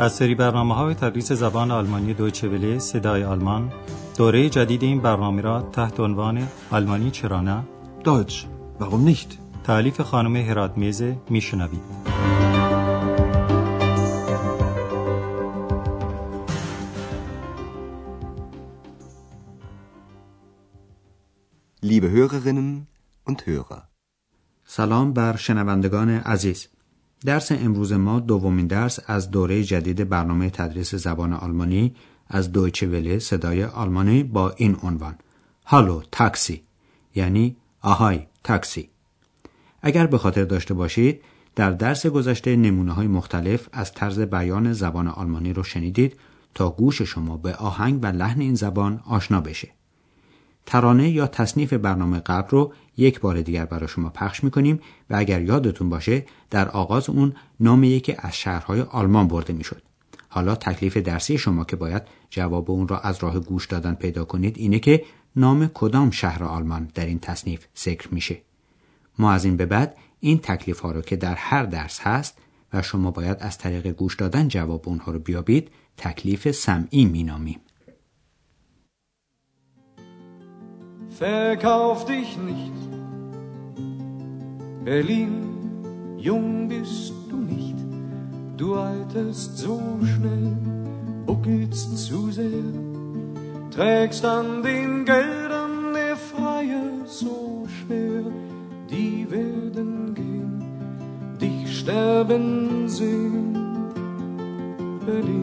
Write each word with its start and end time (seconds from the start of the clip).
از 0.00 0.12
سری 0.12 0.34
برنامه 0.34 0.74
های 0.74 0.94
تدریس 0.94 1.32
زبان 1.32 1.70
آلمانی 1.70 2.14
دویچه 2.14 2.48
وله 2.48 2.78
صدای 2.78 3.24
آلمان 3.24 3.72
دوره 4.16 4.48
جدید 4.48 4.82
این 4.82 5.00
برنامه 5.00 5.42
را 5.42 5.62
تحت 5.62 6.00
عنوان 6.00 6.48
آلمانی 6.70 7.10
چرا 7.10 7.40
نه 7.40 7.64
Deutsch. 8.04 8.46
Warum 8.80 9.04
nicht? 9.04 9.38
تعلیف 9.64 10.00
خانم 10.00 10.36
هرات 10.36 10.78
میزه 10.78 11.16
میشنوید 11.30 11.80
Liebe 21.82 22.10
Hörerinnen 22.10 22.86
und 23.30 23.42
Hörer. 23.46 23.82
سلام 24.64 25.12
بر 25.12 25.36
شنوندگان 25.36 26.10
عزیز 26.10 26.68
درس 27.26 27.52
امروز 27.52 27.92
ما 27.92 28.20
دومین 28.20 28.66
درس 28.66 28.98
از 29.06 29.30
دوره 29.30 29.64
جدید 29.64 30.08
برنامه 30.08 30.50
تدریس 30.50 30.94
زبان 30.94 31.32
آلمانی 31.32 31.94
از 32.28 32.52
دویچه 32.52 32.86
وله 32.86 33.18
صدای 33.18 33.64
آلمانی 33.64 34.22
با 34.22 34.50
این 34.50 34.76
عنوان. 34.82 35.14
هالو 35.66 36.02
تاکسی 36.12 36.62
یعنی 37.14 37.56
آهای 37.80 38.26
تاکسی 38.44 38.88
اگر 39.82 40.06
به 40.06 40.18
خاطر 40.18 40.44
داشته 40.44 40.74
باشید 40.74 41.20
در 41.56 41.70
درس 41.70 42.06
گذشته 42.06 42.56
نمونه 42.56 42.92
های 42.92 43.06
مختلف 43.06 43.68
از 43.72 43.92
طرز 43.94 44.20
بیان 44.20 44.72
زبان 44.72 45.08
آلمانی 45.08 45.52
رو 45.52 45.62
شنیدید 45.62 46.16
تا 46.54 46.70
گوش 46.70 47.02
شما 47.02 47.36
به 47.36 47.54
آهنگ 47.54 48.02
و 48.02 48.06
لحن 48.06 48.40
این 48.40 48.54
زبان 48.54 49.00
آشنا 49.06 49.40
بشه. 49.40 49.68
ترانه 50.70 51.10
یا 51.10 51.26
تصنیف 51.26 51.72
برنامه 51.72 52.18
قبل 52.18 52.48
رو 52.50 52.72
یک 52.96 53.20
بار 53.20 53.42
دیگر 53.42 53.64
برای 53.64 53.88
شما 53.88 54.10
پخش 54.10 54.44
می‌کنیم 54.44 54.80
و 55.10 55.16
اگر 55.16 55.42
یادتون 55.42 55.88
باشه 55.88 56.24
در 56.50 56.68
آغاز 56.68 57.10
اون 57.10 57.32
نام 57.60 57.84
یکی 57.84 58.14
از 58.18 58.36
شهرهای 58.36 58.80
آلمان 58.80 59.28
برده 59.28 59.52
می‌شد. 59.52 59.82
حالا 60.28 60.54
تکلیف 60.54 60.96
درسی 60.96 61.38
شما 61.38 61.64
که 61.64 61.76
باید 61.76 62.02
جواب 62.30 62.70
اون 62.70 62.88
را 62.88 62.98
از 62.98 63.22
راه 63.22 63.40
گوش 63.40 63.66
دادن 63.66 63.94
پیدا 63.94 64.24
کنید 64.24 64.58
اینه 64.58 64.78
که 64.78 65.04
نام 65.36 65.70
کدام 65.74 66.10
شهر 66.10 66.44
آلمان 66.44 66.90
در 66.94 67.06
این 67.06 67.18
تصنیف 67.18 67.66
ذکر 67.78 68.14
میشه. 68.14 68.40
ما 69.18 69.32
از 69.32 69.44
این 69.44 69.56
به 69.56 69.66
بعد 69.66 69.96
این 70.20 70.38
تکلیف 70.38 70.80
ها 70.80 70.92
رو 70.92 71.00
که 71.00 71.16
در 71.16 71.34
هر 71.34 71.62
درس 71.62 72.00
هست 72.00 72.38
و 72.72 72.82
شما 72.82 73.10
باید 73.10 73.36
از 73.40 73.58
طریق 73.58 73.86
گوش 73.86 74.16
دادن 74.16 74.48
جواب 74.48 74.88
اونها 74.88 75.12
رو 75.12 75.18
بیابید 75.18 75.70
تکلیف 75.96 76.50
سمعی 76.50 77.04
مینامیم. 77.04 77.60
Verkauf 81.20 82.06
dich 82.06 82.38
nicht, 82.38 82.72
Berlin, 84.82 86.16
jung 86.16 86.66
bist 86.66 87.12
du 87.28 87.36
nicht, 87.36 87.76
du 88.56 88.74
alterst 88.74 89.58
so 89.58 89.82
schnell, 90.02 90.56
buckelst 91.26 92.06
zu 92.06 92.30
sehr, 92.30 92.72
trägst 93.70 94.24
an 94.24 94.62
den 94.62 95.04
Geldern 95.04 95.92
der 95.92 96.16
Freier 96.16 97.04
so 97.04 97.66
schwer, 97.68 98.22
die 98.88 99.30
werden 99.30 100.14
gehen, 100.14 100.64
dich 101.38 101.80
sterben 101.80 102.88
sehen, 102.88 103.58
Berlin. 105.04 105.39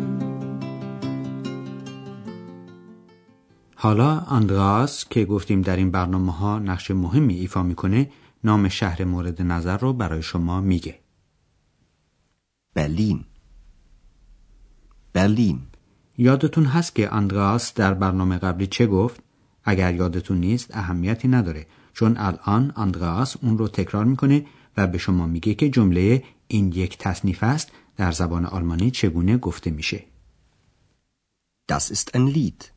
حالا 3.80 4.20
اندراس 4.20 5.06
که 5.10 5.26
گفتیم 5.26 5.62
در 5.62 5.76
این 5.76 5.92
برنامه 5.92 6.32
ها 6.32 6.60
نقش 6.60 6.92
مهمی 6.92 7.34
ایفا 7.34 7.64
می‌کنه 7.64 8.12
نام 8.44 8.70
شهر 8.70 9.04
مورد 9.04 9.42
نظر 9.42 9.78
رو 9.78 9.94
برای 9.94 10.22
شما 10.22 10.62
میگه 10.62 11.00
Berlin. 12.80 13.20
Berlin. 15.18 15.58
یادتون 16.18 16.66
هست 16.66 16.96
که 16.96 17.14
اندراس 17.14 17.74
در 17.74 17.94
برنامه 17.94 18.38
قبلی 18.38 18.68
چه 18.68 18.88
گفت؟ 18.88 19.22
اگر 19.64 19.94
یادتون 19.94 20.38
نیست 20.38 20.76
اهمیتی 20.76 21.28
نداره 21.28 21.68
چون 21.94 22.18
الان 22.18 22.74
اندراس 22.76 23.38
اون 23.42 23.58
رو 23.58 23.68
تکرار 23.68 24.06
می‌کنه 24.06 24.46
و 24.78 24.88
به 24.88 24.98
شما 24.98 25.28
میگه 25.28 25.54
که 25.54 25.70
جمله 25.70 26.24
این 26.48 26.72
یک 26.72 26.98
تصنیف 26.98 27.44
است 27.44 27.72
در 27.98 28.12
زبان 28.12 28.46
آلمانی 28.46 28.92
چگونه 28.92 29.38
گفته 29.38 29.72
میشه 29.72 30.04
Das 31.72 31.92
ist 31.92 32.16
ein 32.16 32.28
Lied. 32.28 32.77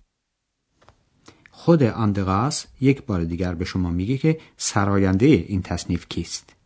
خود 1.65 1.83
اندراس 1.83 2.67
یک 2.81 3.03
بار 3.03 3.25
دیگر 3.25 3.55
به 3.55 3.65
شما 3.65 3.91
میگه 3.91 4.19
که 4.19 4.39
سراینده 4.57 5.27
این 5.27 5.63
تصنیف 5.63 6.07
کیست 6.09 6.57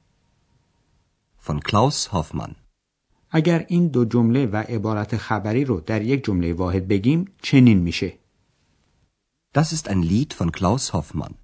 Von 1.46 1.58
Klaus 1.68 2.08
Hoffmann. 2.12 2.54
اگر 3.30 3.64
این 3.68 3.88
دو 3.88 4.04
جمله 4.04 4.46
و 4.46 4.56
عبارت 4.56 5.16
خبری 5.16 5.64
رو 5.64 5.80
در 5.80 6.02
یک 6.02 6.24
جمله 6.24 6.52
واحد 6.52 6.88
بگیم 6.88 7.24
چنین 7.42 7.78
میشه 7.78 8.12
Das 9.58 9.72
ist 9.72 9.88
ein 9.88 10.02
Lied 10.02 10.34
von 10.38 10.50
Klaus 10.50 10.90
Hoffmann. 10.94 11.34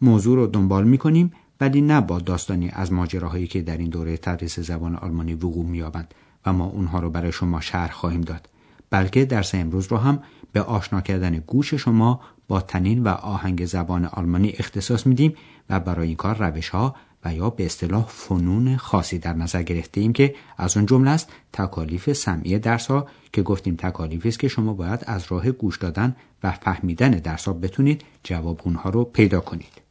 موضوع 0.00 0.36
رو 0.36 0.46
دنبال 0.46 0.84
می‌کنیم 0.84 1.32
ولی 1.60 1.80
نه 1.80 2.00
با 2.00 2.18
داستانی 2.18 2.70
از 2.72 2.92
ماجراهایی 2.92 3.46
که 3.46 3.62
در 3.62 3.76
این 3.76 3.90
دوره 3.90 4.16
تدریس 4.16 4.58
زبان 4.60 4.96
آلمانی 4.96 5.34
وقوع 5.34 5.66
مییابند 5.66 6.14
و 6.46 6.52
ما 6.52 6.64
اونها 6.64 7.00
رو 7.00 7.10
برای 7.10 7.32
شما 7.32 7.60
شرح 7.60 7.92
خواهیم 7.92 8.20
داد 8.20 8.48
بلکه 8.90 9.24
درس 9.24 9.54
امروز 9.54 9.86
رو 9.86 9.96
هم 9.96 10.22
به 10.52 10.62
آشنا 10.62 11.00
کردن 11.00 11.38
گوش 11.38 11.74
شما 11.74 12.20
با 12.48 12.60
تنین 12.60 13.02
و 13.02 13.08
آهنگ 13.08 13.64
زبان 13.64 14.04
آلمانی 14.04 14.54
اختصاص 14.58 15.06
میدیم 15.06 15.34
و 15.70 15.80
برای 15.80 16.06
این 16.06 16.16
کار 16.16 16.36
روش 16.36 16.68
ها 16.68 16.94
و 17.24 17.34
یا 17.34 17.50
به 17.50 17.66
اصطلاح 17.66 18.04
فنون 18.08 18.76
خاصی 18.76 19.18
در 19.18 19.32
نظر 19.32 19.62
گرفته 19.62 20.00
ایم 20.00 20.12
که 20.12 20.34
از 20.56 20.76
اون 20.76 20.86
جمله 20.86 21.10
است 21.10 21.32
تکالیف 21.52 22.12
سمعی 22.12 22.58
درس 22.58 22.86
ها 22.86 23.06
که 23.32 23.42
گفتیم 23.42 23.76
تکالیفی 23.76 24.28
است 24.28 24.38
که 24.38 24.48
شما 24.48 24.74
باید 24.74 25.04
از 25.06 25.24
راه 25.28 25.50
گوش 25.50 25.78
دادن 25.78 26.16
و 26.42 26.52
فهمیدن 26.52 27.10
درس 27.10 27.44
ها 27.44 27.52
بتونید 27.52 28.04
جواب 28.24 28.60
اونها 28.64 28.90
رو 28.90 29.04
پیدا 29.04 29.40
کنید. 29.40 29.82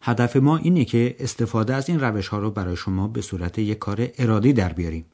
هدف 0.00 0.36
ما 0.36 0.56
اینه 0.56 0.84
که 0.84 1.16
استفاده 1.18 1.74
از 1.74 1.88
این 1.88 2.00
روش 2.00 2.28
ها 2.28 2.38
رو 2.38 2.50
برای 2.50 2.76
شما 2.76 3.08
به 3.08 3.22
صورت 3.22 3.58
یک 3.58 3.78
کار 3.78 4.08
ارادی 4.18 4.52
در 4.52 4.72
بیاریم. 4.72 5.04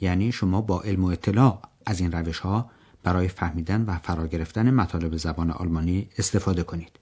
یعنی 0.00 0.32
شما 0.32 0.60
با 0.60 0.80
علم 0.80 1.04
و 1.04 1.06
اطلاع 1.06 1.62
از 1.86 2.00
این 2.00 2.12
روش 2.12 2.38
ها 2.38 2.70
برای 3.04 3.28
فهمیدن 3.28 3.82
و 3.82 3.98
فرا 3.98 4.26
گرفتن 4.26 4.70
مطالب 4.70 5.16
زبان 5.16 5.50
آلمانی 5.50 6.08
استفاده 6.18 6.62
کنید. 6.62 6.92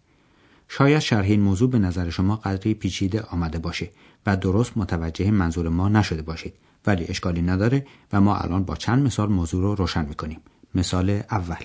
شاید 0.69 0.99
شرح 0.99 1.25
این 1.25 1.41
موضوع 1.41 1.71
به 1.71 1.79
نظر 1.79 2.11
شما 2.11 2.37
قدری 2.37 2.75
پیچیده 2.75 3.21
آمده 3.21 3.59
باشه 3.59 3.91
و 4.27 4.37
درست 4.37 4.77
متوجه 4.77 5.31
منظور 5.31 5.69
ما 5.69 5.89
نشده 5.89 6.23
باشید 6.23 6.55
ولی 6.87 7.05
اشکالی 7.09 7.43
نداره 7.43 7.87
و 8.13 8.21
ما 8.21 8.37
الان 8.37 8.65
با 8.65 8.77
چند 8.77 9.03
مثال 9.03 9.29
موضوع 9.29 9.63
رو 9.63 9.75
روشن 9.75 10.07
می‌کنیم. 10.07 10.41
مثال 10.75 11.11
اول 11.31 11.65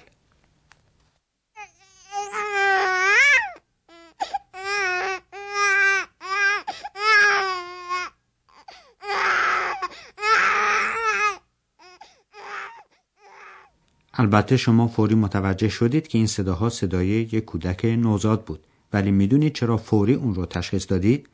البته 14.20 14.58
شما 14.58 14.88
فوری 14.88 15.16
متوجه 15.16 15.70
شدید 15.70 16.08
که 16.08 16.18
این 16.18 16.28
صداها 16.28 16.70
صدای 16.70 17.08
یک 17.08 17.46
کودک 17.46 17.86
نوزاد 17.86 18.44
بود. 18.44 18.60
ولی 18.94 19.12
می‌دونید 19.12 19.54
چرا 19.54 19.78
فوری 19.78 20.14
اون 20.14 20.36
رو 20.36 20.46
تشخیص 20.46 20.86
دادید؟ 20.90 21.30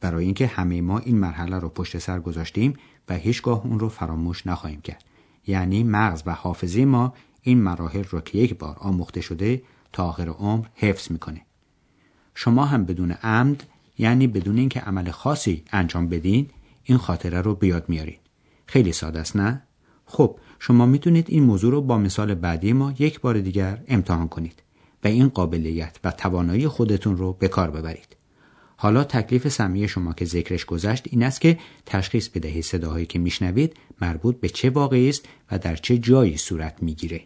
برای 0.00 0.24
اینکه 0.24 0.46
همه 0.46 0.80
ما 0.80 0.98
این 0.98 1.18
مرحله 1.18 1.58
رو 1.58 1.68
پشت 1.68 1.98
سر 1.98 2.20
گذاشتیم 2.20 2.74
و 3.08 3.14
هیچگاه 3.14 3.66
اون 3.66 3.80
رو 3.80 3.88
فراموش 3.88 4.46
نخواهیم 4.46 4.80
کرد. 4.80 5.04
یعنی 5.46 5.84
مغز 5.84 6.22
و 6.26 6.32
حافظه 6.32 6.84
ما 6.84 7.14
این 7.42 7.62
مراحل 7.62 8.04
رو 8.04 8.20
که 8.20 8.38
یک 8.38 8.58
بار 8.58 8.76
آموخته 8.80 9.20
شده 9.20 9.62
تا 9.92 10.08
آخر 10.08 10.28
عمر 10.28 10.66
حفظ 10.74 11.12
می‌کنه. 11.12 11.40
شما 12.34 12.64
هم 12.64 12.84
بدون 12.84 13.10
عمد 13.10 13.64
یعنی 13.98 14.26
بدون 14.26 14.58
اینکه 14.58 14.80
عمل 14.80 15.10
خاصی 15.10 15.64
انجام 15.72 16.08
بدین 16.08 16.50
این 16.84 16.98
خاطره 16.98 17.40
رو 17.40 17.54
بیاد 17.54 17.88
میارید 17.88 18.20
خیلی 18.66 18.92
ساده 18.92 19.20
است 19.20 19.36
نه؟ 19.36 19.62
خب 20.08 20.38
شما 20.58 20.86
می‌تونید 20.86 21.26
این 21.28 21.42
موضوع 21.42 21.72
رو 21.72 21.82
با 21.82 21.98
مثال 21.98 22.34
بعدی 22.34 22.72
ما 22.72 22.94
یک 22.98 23.20
بار 23.20 23.40
دیگر 23.40 23.82
امتحان 23.88 24.28
کنید 24.28 24.62
و 25.04 25.08
این 25.08 25.28
قابلیت 25.28 25.96
و 26.04 26.10
توانایی 26.10 26.68
خودتون 26.68 27.16
رو 27.16 27.32
به 27.32 27.48
کار 27.48 27.70
ببرید. 27.70 28.16
حالا 28.76 29.04
تکلیف 29.04 29.48
سمیه 29.48 29.86
شما 29.86 30.12
که 30.12 30.24
ذکرش 30.24 30.64
گذشت 30.64 31.04
این 31.10 31.22
است 31.22 31.40
که 31.40 31.58
تشخیص 31.86 32.28
بدهید 32.28 32.64
صداهایی 32.64 33.06
که 33.06 33.18
میشنوید 33.18 33.76
مربوط 34.00 34.40
به 34.40 34.48
چه 34.48 34.70
واقعی 34.70 35.08
است 35.08 35.28
و 35.50 35.58
در 35.58 35.76
چه 35.76 35.98
جایی 35.98 36.36
صورت 36.36 36.82
می‌گیره. 36.82 37.20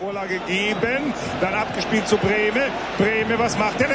Vorlage 0.00 0.38
geben, 0.48 1.02
dann 1.42 1.54
abgespielt 1.64 2.06
zu 2.08 2.16
Breme. 2.16 2.64
Breme, 2.98 3.34
was 3.38 3.58
macht 3.58 3.78
der? 3.80 3.90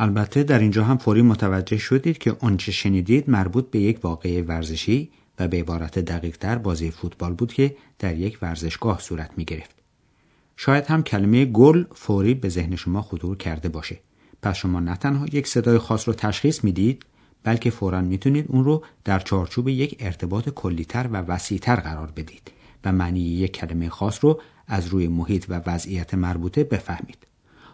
البته 0.00 0.42
در 0.42 0.58
اینجا 0.58 0.84
هم 0.84 0.96
فوری 0.96 1.22
متوجه 1.22 1.76
شدید 1.76 2.18
که 2.18 2.36
آنچه 2.40 2.72
شنیدید 2.72 3.30
مربوط 3.30 3.70
به 3.70 3.80
یک 3.80 4.04
واقعه 4.04 4.42
ورزشی 4.42 5.10
و 5.38 5.48
به 5.48 5.56
عبارت 5.60 5.98
دقیقتر 5.98 6.58
بازی 6.58 6.90
فوتبال 6.90 7.34
بود 7.34 7.52
که 7.52 7.76
در 7.98 8.16
یک 8.16 8.38
ورزشگاه 8.42 9.00
صورت 9.00 9.30
می 9.36 9.44
گرفت. 9.44 9.74
شاید 10.56 10.86
هم 10.86 11.02
کلمه 11.02 11.44
گل 11.44 11.84
فوری 11.94 12.34
به 12.34 12.48
ذهن 12.48 12.76
شما 12.76 13.02
خطور 13.02 13.36
کرده 13.36 13.68
باشه 13.68 13.98
پس 14.42 14.56
شما 14.56 14.80
نه 14.80 14.96
تنها 14.96 15.26
یک 15.32 15.46
صدای 15.46 15.78
خاص 15.78 16.08
رو 16.08 16.14
تشخیص 16.14 16.64
می‌دید 16.64 17.02
بلکه 17.44 17.70
فورا 17.70 18.00
می‌تونید 18.00 18.44
اون 18.48 18.64
رو 18.64 18.84
در 19.04 19.18
چارچوب 19.18 19.68
یک 19.68 19.96
ارتباط 20.00 20.48
کلیتر 20.48 21.08
و 21.12 21.16
وسیعتر 21.16 21.76
قرار 21.76 22.12
بدید 22.16 22.50
و 22.84 22.92
معنی 22.92 23.20
یک 23.20 23.52
کلمه 23.52 23.88
خاص 23.88 24.24
رو 24.24 24.40
از 24.66 24.86
روی 24.86 25.08
محیط 25.08 25.46
و 25.48 25.60
وضعیت 25.66 26.14
مربوطه 26.14 26.64
بفهمید. 26.64 27.18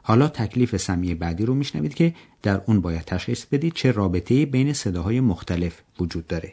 حالا 0.07 0.29
تکلیف 0.29 0.77
سمیع 0.77 1.15
بعدی 1.15 1.47
رو 1.47 1.55
میشنوید 1.55 1.95
که 1.95 2.15
در 2.43 2.61
اون 2.67 2.81
باید 2.81 3.05
تشخیص 3.05 3.45
بدید 3.45 3.73
چه 3.73 3.93
رابطه‌ای 3.93 4.47
بین 4.47 4.73
صداهای 4.73 5.21
مختلف 5.21 5.81
وجود 6.01 6.27
داره. 6.27 6.53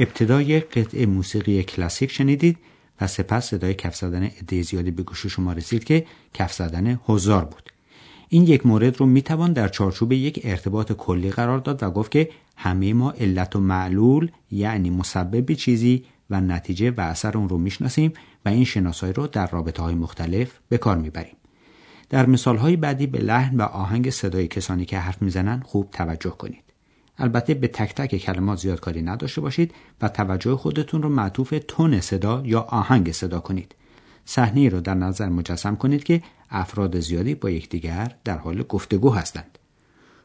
ابتدای 0.00 0.60
قطعه 0.60 1.06
موسیقی 1.06 1.62
کلاسیک 1.62 2.10
شنیدید 2.10 2.58
و 3.00 3.06
سپس 3.06 3.48
صدای 3.48 3.74
کف 3.74 3.96
زدن 3.96 4.22
عده 4.22 4.62
زیادی 4.62 4.90
به 4.90 5.02
گوش 5.02 5.26
شما 5.26 5.52
رسید 5.52 5.84
که 5.84 6.06
کف 6.34 6.52
زدن 6.52 7.00
هزار 7.08 7.44
بود. 7.44 7.72
این 8.28 8.42
یک 8.42 8.66
مورد 8.66 8.96
رو 8.96 9.06
می‌توان 9.06 9.52
در 9.52 9.68
چارچوب 9.68 10.12
یک 10.12 10.40
ارتباط 10.44 10.92
کلی 10.92 11.30
قرار 11.30 11.58
داد 11.58 11.82
و 11.82 11.90
گفت 11.90 12.10
که 12.10 12.30
همه 12.56 12.92
ما 12.92 13.10
علت 13.10 13.56
و 13.56 13.60
معلول 13.60 14.30
یعنی 14.50 14.90
مسبب 14.90 15.52
چیزی 15.52 16.04
و 16.30 16.40
نتیجه 16.40 16.90
و 16.90 17.00
اثر 17.00 17.38
اون 17.38 17.48
رو 17.48 17.58
می‌شناسیم 17.58 18.12
و 18.44 18.48
این 18.48 18.64
شناسایی 18.64 19.12
رو 19.12 19.26
در 19.26 19.46
رابطه 19.46 19.82
های 19.82 19.94
مختلف 19.94 20.58
به 20.68 20.78
کار 20.78 20.96
می‌بریم. 20.98 21.36
در 22.10 22.26
مثال 22.26 22.56
های 22.56 22.76
بعدی 22.76 23.06
به 23.06 23.18
لحن 23.18 23.56
و 23.56 23.62
آهنگ 23.62 24.10
صدای 24.10 24.48
کسانی 24.48 24.84
که 24.84 24.98
حرف 24.98 25.22
می‌زنن 25.22 25.60
خوب 25.60 25.90
توجه 25.90 26.30
کنید. 26.30 26.67
البته 27.18 27.54
به 27.54 27.68
تک 27.68 27.94
تک 27.94 28.16
کلمات 28.16 28.58
زیاد 28.58 28.80
کاری 28.80 29.02
نداشته 29.02 29.40
باشید 29.40 29.74
و 30.02 30.08
توجه 30.08 30.56
خودتون 30.56 31.02
رو 31.02 31.08
معطوف 31.08 31.54
تون 31.68 32.00
صدا 32.00 32.42
یا 32.44 32.60
آهنگ 32.60 33.12
صدا 33.12 33.40
کنید. 33.40 33.74
صحنه 34.24 34.68
رو 34.68 34.80
در 34.80 34.94
نظر 34.94 35.28
مجسم 35.28 35.76
کنید 35.76 36.04
که 36.04 36.22
افراد 36.50 37.00
زیادی 37.00 37.34
با 37.34 37.50
یکدیگر 37.50 38.16
در 38.24 38.38
حال 38.38 38.62
گفتگو 38.62 39.10
هستند. 39.10 39.58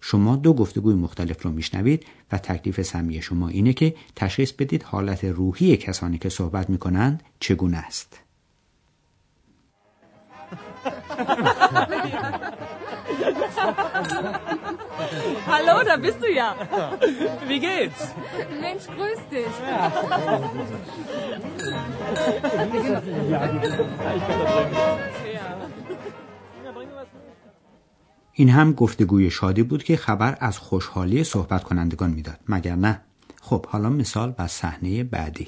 شما 0.02 0.36
دو 0.36 0.54
گفتگوی 0.54 0.96
مختلف 0.96 1.44
رو 1.44 1.52
میشنوید 1.52 2.06
و 2.32 2.38
تکلیف 2.38 2.82
سمی 2.82 3.22
شما 3.22 3.48
اینه 3.48 3.74
که 3.74 3.96
تشخیص 4.16 4.52
بدید 4.52 4.84
حالت 4.84 5.24
روحی 5.24 5.78
کسانی 5.78 6.18
که 6.18 6.30
صحبت 6.30 6.70
می‌کنند 6.70 7.24
چگونه 7.40 7.78
است. 7.78 8.20
Hallo, 15.48 15.76
da 15.90 15.96
bist 15.98 16.20
du 16.24 16.30
ja. 16.42 16.50
Wie 17.48 17.60
geht's? 17.60 18.02
Mensch, 18.62 18.86
grüß 18.98 19.22
dich. 19.32 19.56
این 28.36 28.50
هم 28.50 28.74
گفتگوی 28.74 29.30
شادی 29.32 29.64
بود 29.64 29.84
که 29.84 29.98
خبر 29.98 30.38
از 30.40 30.58
خوشحالی 30.58 31.24
صحبت 31.24 31.64
کنندگان 31.64 32.10
می‌داد 32.10 32.40
مگر 32.48 32.76
نه 32.76 33.02
خب 33.42 33.66
حالا 33.66 33.90
مثال 33.90 34.36
و 34.40 34.48
صحنه 34.48 35.04
بعدی 35.04 35.48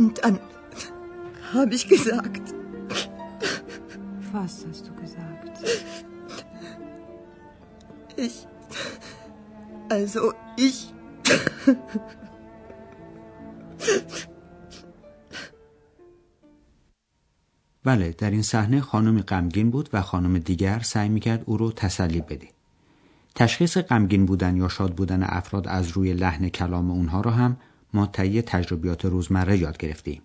und 0.00 0.12
dann 0.24 0.36
habe 1.54 1.72
ich 1.78 1.84
gesagt. 1.94 2.44
Was 4.36 4.54
hast 4.66 4.84
du 4.88 4.92
gesagt? 5.04 5.54
Ich. 8.26 8.36
Also 9.96 10.22
ich. 10.68 10.78
بله 17.84 18.12
در 18.12 18.30
این 18.30 18.42
صحنه 18.42 18.80
خانم 18.80 19.20
غمگین 19.20 19.70
بود 19.70 19.88
و 19.92 20.02
خانم 20.02 20.38
دیگر 20.38 20.80
سعی 20.80 21.08
می‌کرد 21.08 21.42
او 21.46 21.56
رو 21.56 21.72
تسلی 21.72 22.20
بده. 22.20 22.48
تشخیص 23.34 23.78
غمگین 23.78 24.26
بودن 24.26 24.56
یا 24.56 24.68
شاد 24.68 24.94
بودن 24.94 25.22
افراد 25.22 25.68
از 25.68 25.88
روی 25.88 26.12
لحن 26.12 26.48
کلام 26.48 26.90
اونها 26.90 27.20
رو 27.20 27.30
هم 27.30 27.56
ما 27.94 28.06
طی 28.06 28.42
تجربیات 28.42 29.04
روزمره 29.04 29.58
یاد 29.58 29.78
گرفتیم. 29.78 30.22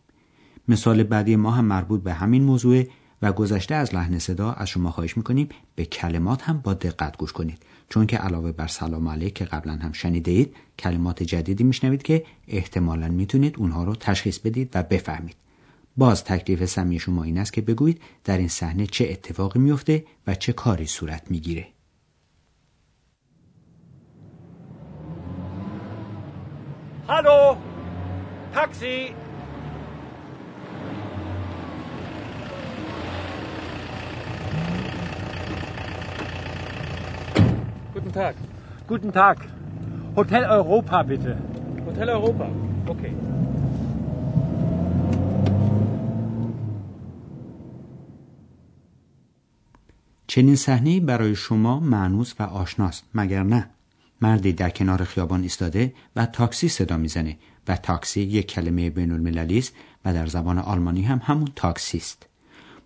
مثال 0.68 1.04
بعدی 1.04 1.36
ما 1.36 1.52
هم 1.52 1.66
مربوط 1.66 2.04
به 2.04 2.14
همین 2.14 2.44
موضوع 2.44 2.84
و 3.22 3.32
گذشته 3.32 3.76
از 3.76 3.96
لحن 3.96 4.20
صدا 4.20 4.52
از 4.52 4.70
شما 4.70 4.92
خواهش 4.92 5.18
می‌کنیم 5.18 5.50
به 5.76 5.86
کلمات 5.86 6.42
هم 6.42 6.58
با 6.58 6.74
دقت 6.74 7.18
گوش 7.18 7.34
کنید. 7.34 7.58
چون 7.90 8.08
که 8.08 8.18
علاوه 8.18 8.52
بر 8.52 8.68
سلام 8.68 9.08
علیک 9.08 9.34
که 9.34 9.46
قبلا 9.46 9.74
هم 9.74 9.92
شنیده 9.92 10.32
اید 10.32 10.56
کلمات 10.80 11.24
جدیدی 11.24 11.64
میشنوید 11.64 12.04
که 12.04 12.26
احتمالا 12.48 13.08
می‌تونید 13.08 13.56
اونها 13.58 13.84
رو 13.84 13.96
تشخیص 13.96 14.40
بدید 14.40 14.70
و 14.74 14.84
بفهمید. 14.84 15.36
باز 15.98 16.24
تکلیف 16.24 16.66
سمی 16.66 17.00
شما 17.00 17.24
این 17.24 17.38
است 17.38 17.54
که 17.54 17.62
بگویید 17.62 18.02
در 18.24 18.38
این 18.38 18.48
صحنه 18.48 18.88
چه 18.88 19.08
اتفاقی 19.12 19.60
میفته 19.60 20.06
و 20.28 20.36
چه 20.36 20.54
کاری 20.54 20.86
صورت 20.86 21.32
می‌گیره. 21.32 21.68
Hallo! 27.08 27.56
Taxi! 28.52 29.14
Guten 37.94 38.12
Tag. 38.12 38.36
Guten 38.88 39.12
Tag. 39.12 39.38
Hotel 40.16 40.44
Europa, 40.46 41.04
bitte. 41.04 41.38
Hotel 41.86 42.10
Europa. 42.10 42.48
Okay. 42.88 43.14
چنین 50.28 50.56
صحنه 50.56 51.00
برای 51.00 51.36
شما 51.36 51.80
معنوس 51.80 52.34
و 52.40 52.44
آشناست 52.44 53.04
مگر 53.14 53.44
نه 53.44 53.70
مردی 54.22 54.54
در 54.54 54.70
کنار 54.70 55.04
خیابان 55.04 55.42
ایستاده 55.42 55.94
و 56.16 56.26
تاکسی 56.26 56.70
صدا 56.70 56.98
می‌زنه 56.98 57.38
و 57.68 57.76
تاکسی 57.76 58.22
یک 58.22 58.48
کلمه 58.48 58.90
بین 58.90 59.12
المللی 59.12 59.58
است 59.58 59.74
و 60.06 60.14
در 60.14 60.28
زبان 60.28 60.60
آلمانی 60.60 61.02
هم 61.02 61.22
همون 61.24 61.48
تاکسی 61.56 61.98
است. 61.98 62.26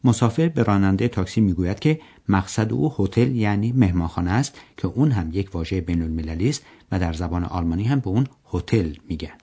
مسافر 0.04 0.48
به 0.50 0.64
راننده 0.64 1.08
تاکسی 1.08 1.42
می‌گوید 1.42 1.80
که 1.80 2.00
مقصد 2.30 2.74
او 2.74 2.94
هتل 3.00 3.36
یعنی 3.36 3.72
مهمانخانه 3.72 4.32
است 4.32 4.60
که 4.78 4.88
اون 4.88 5.12
هم 5.12 5.30
یک 5.34 5.56
واژه 5.56 5.82
بین 5.82 6.02
المللی 6.02 6.50
است 6.50 6.66
و 6.92 7.00
در 7.00 7.14
زبان 7.14 7.44
آلمانی 7.44 7.84
هم 7.84 8.00
به 8.00 8.08
اون 8.08 8.28
هتل 8.54 8.96
میگن. 9.10 9.38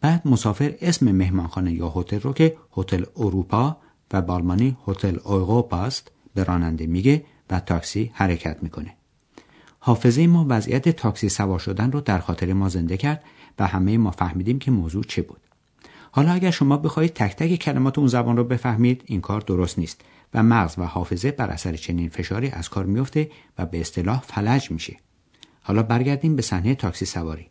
بعد 0.00 0.28
مسافر 0.28 0.74
اسم 0.80 1.12
مهمانخانه 1.12 1.72
یا 1.72 1.92
هتل 1.96 2.20
رو 2.20 2.32
که 2.32 2.56
هتل 2.76 3.04
اروپا 3.16 3.76
و 4.12 4.22
بالمانی 4.22 4.76
هتل 4.86 5.18
اوروپا 5.24 5.76
است 5.76 6.10
به 6.34 6.44
راننده 6.44 6.86
میگه 6.86 7.24
و 7.50 7.60
تاکسی 7.60 8.10
حرکت 8.14 8.62
می‌کنه. 8.62 8.97
حافظه 9.78 10.26
ما 10.26 10.46
وضعیت 10.48 10.88
تاکسی 10.88 11.28
سوار 11.28 11.58
شدن 11.58 11.92
رو 11.92 12.00
در 12.00 12.18
خاطر 12.18 12.52
ما 12.52 12.68
زنده 12.68 12.96
کرد 12.96 13.24
و 13.58 13.66
همه 13.66 13.98
ما 13.98 14.10
فهمیدیم 14.10 14.58
که 14.58 14.70
موضوع 14.70 15.04
چه 15.04 15.22
بود. 15.22 15.40
حالا 16.10 16.32
اگر 16.32 16.50
شما 16.50 16.76
بخواهید 16.76 17.12
تک 17.12 17.36
تک 17.36 17.56
کلمات 17.56 17.98
اون 17.98 18.08
زبان 18.08 18.36
رو 18.36 18.44
بفهمید 18.44 19.02
این 19.06 19.20
کار 19.20 19.40
درست 19.40 19.78
نیست 19.78 20.00
و 20.34 20.42
مغز 20.42 20.74
و 20.78 20.82
حافظه 20.82 21.30
بر 21.30 21.50
اثر 21.50 21.76
چنین 21.76 22.08
فشاری 22.08 22.48
از 22.48 22.68
کار 22.68 22.86
میفته 22.86 23.30
و 23.58 23.66
به 23.66 23.80
اصطلاح 23.80 24.20
فلج 24.20 24.70
میشه. 24.70 24.96
حالا 25.62 25.82
برگردیم 25.82 26.36
به 26.36 26.42
صحنه 26.42 26.74
تاکسی 26.74 27.04
سواری. 27.04 27.50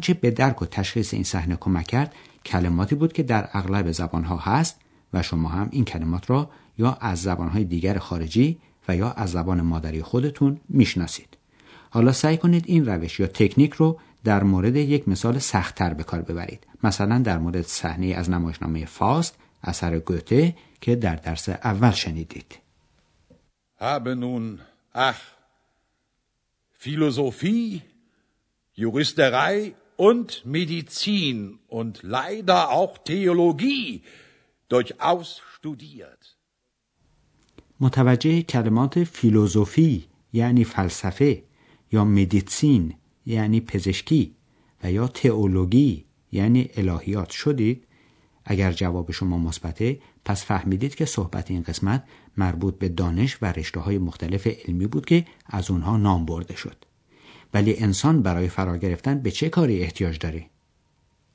چه 0.00 0.14
به 0.14 0.30
درک 0.30 0.62
و 0.62 0.66
تشخیص 0.66 1.14
این 1.14 1.22
صحنه 1.22 1.56
کمک 1.56 1.86
کرد 1.86 2.14
کلماتی 2.44 2.94
بود 2.94 3.12
که 3.12 3.22
در 3.22 3.48
اغلب 3.52 3.92
زبانها 3.92 4.36
هست 4.36 4.80
و 5.12 5.22
شما 5.22 5.48
هم 5.48 5.68
این 5.70 5.84
کلمات 5.84 6.30
را 6.30 6.50
یا 6.78 6.98
از 7.00 7.22
زبانهای 7.22 7.64
دیگر 7.64 7.98
خارجی 7.98 8.58
و 8.88 8.96
یا 8.96 9.10
از 9.10 9.30
زبان 9.30 9.60
مادری 9.60 10.02
خودتون 10.02 10.60
می‌شناسید. 10.68 11.36
حالا 11.90 12.12
سعی 12.12 12.36
کنید 12.36 12.64
این 12.66 12.86
روش 12.86 13.20
یا 13.20 13.26
تکنیک 13.26 13.72
رو 13.72 14.00
در 14.24 14.42
مورد 14.42 14.76
یک 14.76 15.08
مثال 15.08 15.38
سختتر 15.38 15.94
به 15.94 16.02
کار 16.02 16.22
ببرید. 16.22 16.66
مثلا 16.82 17.18
در 17.18 17.38
مورد 17.38 17.62
صحنه 17.62 18.06
از 18.06 18.30
نمایشنامه 18.30 18.84
فاست 18.84 19.38
اثر 19.62 19.98
گوته 19.98 20.56
که 20.80 20.96
در 20.96 21.16
درس 21.16 21.48
اول 21.48 21.90
شنیدید. 21.90 22.58
Habe 23.80 24.16
nun, 24.16 24.60
ach, 24.94 25.20
Philosophie, 26.72 27.82
Juristerei 28.74 29.74
und 29.96 30.46
Medizin 30.46 31.58
und 31.68 32.02
leider 32.02 32.70
auch 32.70 32.98
Theologie 32.98 34.02
durchaus 34.68 35.42
studiert. 35.54 36.35
متوجه 37.80 38.42
کلمات 38.42 39.04
فیلوزوفی 39.04 40.04
یعنی 40.32 40.64
فلسفه 40.64 41.42
یا 41.92 42.04
مدیسین 42.04 42.94
یعنی 43.26 43.60
پزشکی 43.60 44.34
و 44.82 44.92
یا 44.92 45.08
تئولوژی 45.08 46.04
یعنی 46.32 46.68
الهیات. 46.76 47.30
شدید؟ 47.30 47.86
اگر 48.44 48.72
جواب 48.72 49.10
شما 49.12 49.38
مثبته 49.38 49.98
پس 50.24 50.44
فهمیدید 50.44 50.94
که 50.94 51.04
صحبت 51.04 51.50
این 51.50 51.62
قسمت 51.62 52.04
مربوط 52.36 52.78
به 52.78 52.88
دانش 52.88 53.38
و 53.42 53.52
رشته 53.52 53.80
های 53.80 53.98
مختلف 53.98 54.46
علمی 54.46 54.86
بود 54.86 55.06
که 55.06 55.26
از 55.46 55.70
اونها 55.70 55.96
نام 55.96 56.26
برده 56.26 56.56
شد. 56.56 56.84
ولی 57.54 57.76
انسان 57.76 58.22
برای 58.22 58.48
فرا 58.48 58.76
گرفتن 58.76 59.18
به 59.18 59.30
چه 59.30 59.48
کاری 59.48 59.82
احتیاج 59.82 60.18
داره؟ 60.18 60.46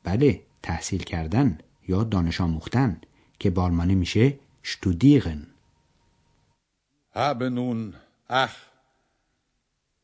بله 0.03 0.41
تحصیل 0.63 1.03
کردن 1.03 1.57
یا 1.87 2.03
دانش 2.03 2.41
آموختن 2.41 3.01
که 3.39 3.49
بالمانی 3.49 3.95
میشه 3.95 4.39
studieren 4.65 5.50
Habe 7.13 7.51
nun, 7.51 7.95
ach, 8.27 8.55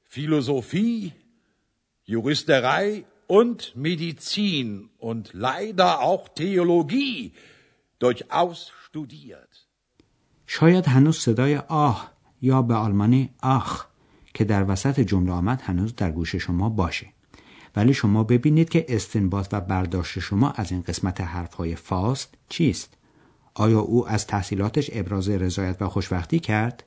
Philosophie, 0.03 1.13
Juristerei 2.05 3.05
und 3.27 3.75
Medizin 3.75 4.89
und 4.97 5.33
leider 5.33 6.01
auch 6.01 6.27
Theologie 6.29 7.33
durchaus 7.99 8.71
studiert. 8.85 9.67
شاید 10.47 10.87
هنوز 10.87 11.17
صدای 11.17 11.57
آه 11.57 12.11
یا 12.41 12.61
به 12.61 12.73
آلمانی 12.73 13.29
آخ 13.41 13.85
که 14.33 14.43
در 14.43 14.71
وسط 14.71 14.99
جمله 14.99 15.31
آمد 15.31 15.61
هنوز 15.61 15.95
در 15.95 16.11
گوش 16.11 16.35
شما 16.35 16.69
باشه 16.69 17.07
ولی 17.75 17.93
شما 17.93 18.23
ببینید 18.23 18.69
که 18.69 18.85
استنباط 18.89 19.47
و 19.51 19.61
برداشت 19.61 20.19
شما 20.19 20.51
از 20.51 20.71
این 20.71 20.81
قسمت 20.81 21.21
حرفهای 21.21 21.75
فاست 21.75 22.35
چیست؟ 22.49 22.97
آیا 23.53 23.79
او 23.79 24.07
از 24.07 24.27
تحصیلاتش 24.27 24.89
ابراز 24.93 25.29
رضایت 25.29 25.81
و 25.81 25.87
خوشبختی 25.87 26.39
کرد؟ 26.39 26.83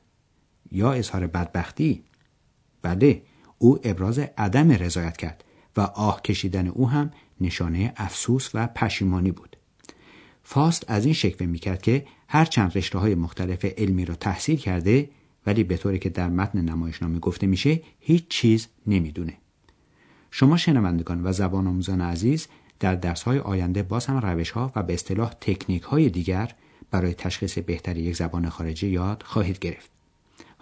یا 0.73 0.93
اظهار 0.93 1.27
بدبختی؟ 1.27 2.05
بله 2.83 3.23
او 3.59 3.79
ابراز 3.85 4.19
عدم 4.19 4.71
رضایت 4.71 5.17
کرد 5.17 5.45
و 5.77 5.81
آه 5.81 6.23
کشیدن 6.23 6.69
او 6.69 6.89
هم 6.89 7.11
نشانه 7.41 7.93
افسوس 7.97 8.51
و 8.55 8.67
پشیمانی 8.67 9.33
بود. 9.33 9.57
فاست 10.43 10.85
از 10.89 11.05
این 11.05 11.15
شکوه 11.15 11.47
می‌کرد 11.47 11.83
که 11.83 12.07
هر 12.29 12.45
چند 12.45 12.79
رشته 12.79 12.99
های 12.99 13.15
مختلف 13.15 13.65
علمی 13.65 14.05
را 14.05 14.15
تحصیل 14.15 14.57
کرده 14.57 15.11
ولی 15.47 15.65
به 15.65 15.77
طوری 15.77 15.99
که 15.99 16.09
در 16.09 16.29
متن 16.29 16.61
نمایشنامه 16.61 17.19
گفته 17.19 17.47
میشه 17.47 17.83
هیچ 18.01 18.29
چیز 18.29 18.69
نمی‌دونه. 18.87 19.37
شما 20.31 20.57
شنوندگان 20.57 21.27
و 21.27 21.33
زبان 21.33 21.67
آموزان 21.67 22.01
عزیز 22.01 22.49
در 22.81 22.95
درس 22.95 23.23
های 23.23 23.39
آینده 23.39 23.83
باز 23.83 24.07
هم 24.07 24.17
روش 24.17 24.51
ها 24.51 24.73
و 24.77 24.83
به 24.83 24.95
اصطلاح 24.95 25.33
تکنیک 25.41 25.83
های 25.83 26.09
دیگر 26.09 26.55
برای 26.91 27.15
تشخیص 27.15 27.59
بهتر 27.59 27.97
یک 27.97 28.17
زبان 28.17 28.49
خارجی 28.49 28.89
یاد 28.89 29.23
خواهید 29.27 29.59
گرفت. 29.59 30.00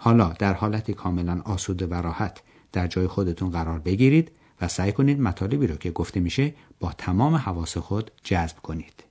حالا 0.01 0.33
در 0.39 0.53
حالت 0.53 0.91
کاملا 0.91 1.41
آسوده 1.45 1.85
و 1.87 1.93
راحت 1.93 2.41
در 2.71 2.87
جای 2.87 3.07
خودتون 3.07 3.49
قرار 3.49 3.79
بگیرید 3.79 4.31
و 4.61 4.67
سعی 4.67 4.91
کنید 4.91 5.21
مطالبی 5.21 5.67
رو 5.67 5.75
که 5.75 5.91
گفته 5.91 6.19
میشه 6.19 6.53
با 6.79 6.91
تمام 6.97 7.35
حواس 7.35 7.77
خود 7.77 8.11
جذب 8.23 8.57
کنید. 8.57 9.03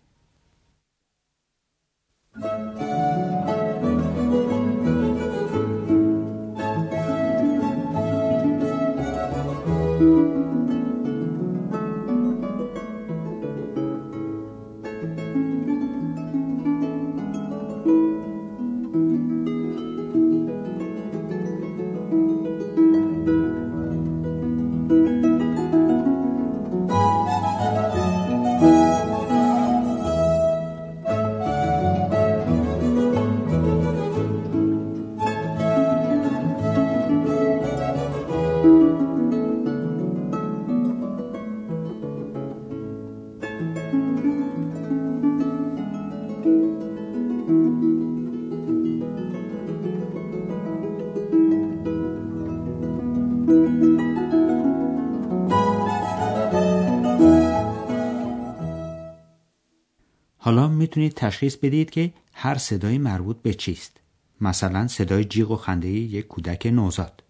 می‌تونید 60.72 61.12
تشخیص 61.12 61.56
بدید 61.56 61.90
که 61.90 62.12
هر 62.32 62.58
صدایی 62.58 62.98
مربوط 62.98 63.36
به 63.42 63.54
چیست. 63.54 64.00
مثلا 64.40 64.88
صدای 64.88 65.24
جیغ 65.24 65.50
و 65.50 65.56
خنده 65.56 65.88
یک 65.88 66.26
کودک 66.26 66.66
نوزاد. 66.66 67.22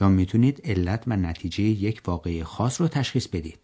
یا 0.00 0.08
می‌تونید 0.08 0.60
علت 0.64 1.02
و 1.06 1.16
نتیجه 1.16 1.64
یک 1.64 2.02
واقعه 2.06 2.44
خاص 2.44 2.80
رو 2.80 2.88
تشخیص 2.88 3.26
بدید 3.26 3.58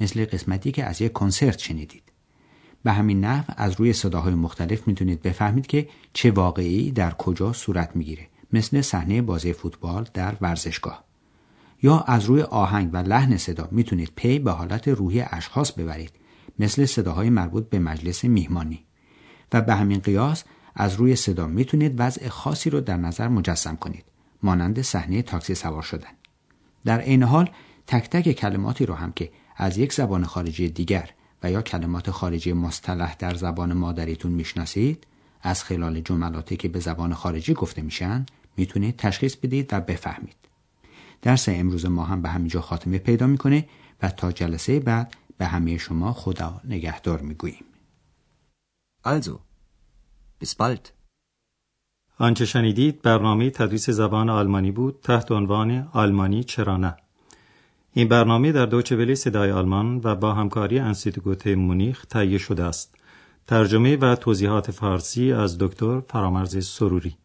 مثل 0.00 0.24
قسمتی 0.24 0.72
که 0.72 0.84
از 0.84 1.00
یک 1.00 1.12
کنسرت 1.12 1.58
شنیدید. 1.58 2.02
به 2.82 2.92
همین 2.92 3.24
نحو 3.24 3.44
از 3.56 3.72
روی 3.80 3.92
صداهای 3.92 4.34
مختلف 4.34 4.88
می‌تونید 4.88 5.22
بفهمید 5.22 5.66
که 5.66 5.88
چه 6.12 6.30
واقعی 6.30 6.90
در 6.90 7.10
کجا 7.10 7.52
صورت 7.52 7.96
می‌گیره 7.96 8.28
مثل 8.52 8.80
صحنه 8.80 9.22
بازی 9.22 9.52
فوتبال 9.52 10.08
در 10.14 10.36
ورزشگاه. 10.40 11.04
یا 11.82 11.98
از 11.98 12.24
روی 12.24 12.42
آهنگ 12.42 12.90
و 12.92 12.96
لحن 12.96 13.36
صدا 13.36 13.68
می‌تونید 13.70 14.12
پی 14.16 14.38
به 14.38 14.52
حالت 14.52 14.88
روحی 14.88 15.20
اشخاص 15.20 15.72
ببرید. 15.72 16.10
مثل 16.58 16.84
صداهای 16.84 17.30
مربوط 17.30 17.68
به 17.68 17.78
مجلس 17.78 18.24
میهمانی. 18.24 18.84
و 19.52 19.60
به 19.60 19.74
همین 19.74 20.00
قیاس 20.00 20.44
از 20.74 20.94
روی 20.94 21.16
صدا 21.16 21.46
می‌تونید 21.46 21.94
وضع 21.98 22.28
خاصی 22.28 22.70
رو 22.70 22.80
در 22.80 22.96
نظر 22.96 23.28
مجسم 23.28 23.76
کنید. 23.76 24.04
مانند 24.42 24.82
صحنه 24.82 25.22
تاکسی 25.22 25.54
سوار 25.54 25.82
شدن. 25.82 26.10
در 26.84 27.00
عین 27.00 27.22
حال 27.22 27.50
تک 27.86 28.10
تک 28.10 28.32
کلماتی 28.32 28.86
رو 28.86 28.94
هم 28.94 29.12
که 29.12 29.30
از 29.56 29.78
یک 29.78 29.92
زبان 29.92 30.24
خارجی 30.24 30.68
دیگر 30.68 31.10
و 31.42 31.50
یا 31.50 31.62
کلمات 31.62 32.10
خارجی 32.10 32.52
مصطلح 32.52 33.16
در 33.18 33.34
زبان 33.34 33.72
مادریتون 33.72 34.32
می‌شناسید 34.32 35.06
از 35.42 35.64
خلال 35.64 36.00
جملاتی 36.00 36.56
که 36.56 36.68
به 36.68 36.80
زبان 36.80 37.14
خارجی 37.14 37.54
گفته 37.54 37.82
میشن 37.82 38.26
می‌تونید 38.56 38.96
تشخیص 38.96 39.36
بدید 39.36 39.68
و 39.72 39.80
بفهمید. 39.80 40.36
درس 41.22 41.48
امروز 41.48 41.86
ما 41.86 42.04
هم 42.04 42.22
به 42.22 42.28
همینجا 42.28 42.60
خاتمه 42.60 42.98
پیدا 42.98 43.26
می‌کنه 43.26 43.68
و 44.02 44.10
تا 44.10 44.32
جلسه 44.32 44.80
بعد 44.80 45.14
به 45.38 45.46
همه 45.46 45.78
شما 45.78 46.12
خدا 46.12 46.60
نگهدار 46.64 47.20
می‌گوییم. 47.20 47.64
Also, 49.04 49.38
bis 50.44 50.54
bald. 50.60 50.88
آنچه 52.18 52.44
شنیدید 52.44 53.02
برنامه 53.02 53.50
تدریس 53.50 53.90
زبان 53.90 54.30
آلمانی 54.30 54.70
بود 54.70 55.00
تحت 55.02 55.32
عنوان 55.32 55.88
آلمانی 55.92 56.44
چرا 56.44 56.76
نه 56.76 56.96
این 57.92 58.08
برنامه 58.08 58.52
در 58.52 58.66
دوچه 58.66 58.96
ولی 58.96 59.14
صدای 59.14 59.50
آلمان 59.50 60.00
و 60.04 60.14
با 60.14 60.34
همکاری 60.34 60.78
انستیتوت 60.78 61.46
مونیخ 61.46 62.06
تهیه 62.06 62.38
شده 62.38 62.64
است 62.64 62.94
ترجمه 63.46 63.96
و 63.96 64.14
توضیحات 64.14 64.70
فارسی 64.70 65.32
از 65.32 65.58
دکتر 65.58 66.00
فرامرز 66.00 66.66
سروری 66.66 67.16